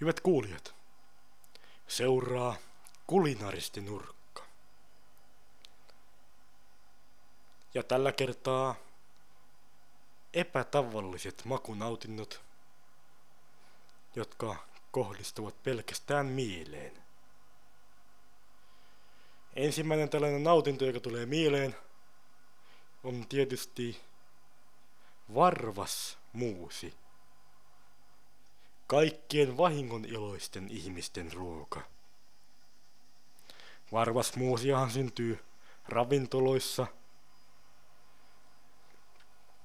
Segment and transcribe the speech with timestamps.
[0.00, 0.74] Hyvät kuulijat,
[1.88, 2.56] seuraa
[3.06, 4.42] kulinaristi nurkka.
[7.74, 8.74] Ja tällä kertaa
[10.34, 12.40] epätavalliset makunautinnot,
[14.14, 14.56] jotka
[14.90, 17.02] kohdistuvat pelkästään mieleen.
[19.56, 21.76] Ensimmäinen tällainen nautinto, joka tulee mieleen,
[23.04, 24.00] on tietysti
[25.34, 26.94] varvas muusi
[28.88, 31.80] kaikkien vahingoniloisten ihmisten ruoka.
[33.92, 35.44] Varvasmuusiahan syntyy
[35.88, 36.86] ravintoloissa,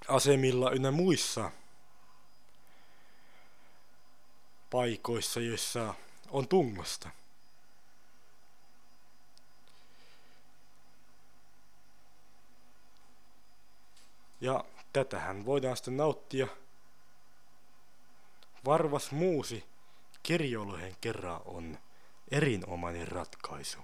[0.08, 1.52] asemilla ynnä muissa
[4.70, 5.94] paikoissa, joissa
[6.30, 7.10] on tungosta.
[14.42, 16.48] Ja tätähän voidaan sitten nauttia–
[18.66, 19.64] Varvas muusi
[20.24, 21.78] kirjolohen kerran on
[22.32, 23.80] erinomainen ratkaisu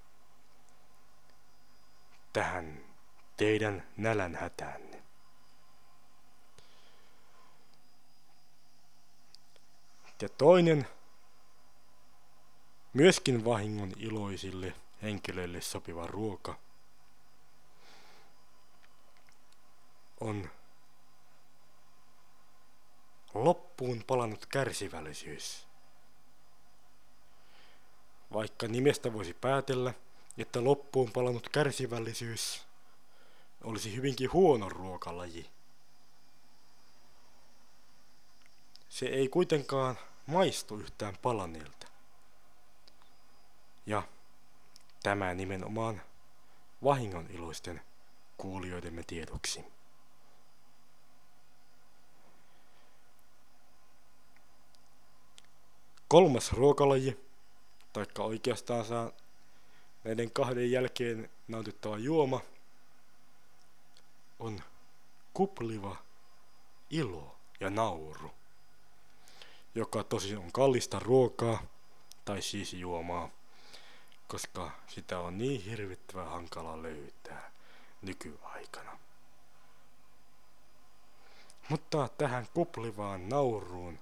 [2.34, 2.86] tähän
[3.38, 5.04] teidän nälän hätäänne.
[10.22, 10.88] Ja toinen,
[12.94, 16.60] myöskin vahingon iloisille henkilöille sopiva ruoka
[20.20, 20.50] on
[23.80, 25.68] loppuun palannut kärsivällisyys.
[28.34, 29.94] Vaikka nimestä voisi päätellä,
[30.38, 32.68] että loppuun palannut kärsivällisyys
[33.64, 35.50] olisi hyvinkin huono ruokalaji.
[38.90, 41.88] Se ei kuitenkaan maistu yhtään palaneelta.
[43.86, 44.04] Ja
[45.04, 46.02] tämä nimenomaan
[46.84, 47.82] vahingoniloisten
[48.38, 49.79] kuulijoidemme tiedoksi.
[56.10, 57.20] Kolmas ruokalaji,
[57.94, 59.12] taikka oikeastaan saa
[60.04, 62.42] näiden kahden jälkeen nautittava juoma,
[64.40, 64.62] on
[65.34, 65.96] kupliva
[66.90, 68.32] ilo ja nauru,
[69.76, 71.64] joka tosi on kallista ruokaa,
[72.26, 73.30] tai siis juomaa,
[74.28, 77.52] koska sitä on niin hirvittävän hankala löytää
[78.02, 79.00] nykyaikana.
[81.70, 84.00] Mutta tähän kuplivaan nauruun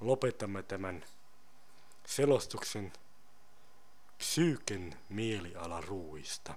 [0.00, 1.04] lopetamme tämän
[2.06, 2.92] selostuksen
[4.18, 6.54] psyyken mielialaruuista.